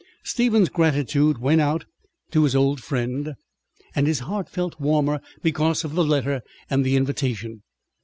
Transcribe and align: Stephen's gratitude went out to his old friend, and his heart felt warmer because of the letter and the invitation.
Stephen's 0.23 0.69
gratitude 0.69 1.37
went 1.37 1.61
out 1.61 1.85
to 2.31 2.43
his 2.43 2.55
old 2.55 2.81
friend, 2.81 3.35
and 3.93 4.07
his 4.07 4.21
heart 4.21 4.49
felt 4.49 4.81
warmer 4.81 5.21
because 5.43 5.83
of 5.83 5.93
the 5.93 6.03
letter 6.03 6.41
and 6.71 6.83
the 6.83 6.95
invitation. 6.95 7.61